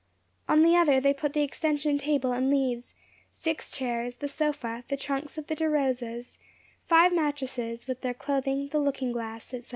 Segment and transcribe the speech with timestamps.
[0.49, 2.95] On the other, they put the extension table and leaves,
[3.29, 6.39] six chairs, the sofa, the trunks of the De Rosas,
[6.87, 9.61] five mattresses, with their clothing, the looking glass, &c.